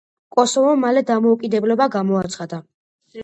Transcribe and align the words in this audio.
კოსოვომ 0.35 0.79
მალე 0.83 1.03
დამოუკიდებლობა 1.09 1.87
გამოაცხადა. 1.97 2.61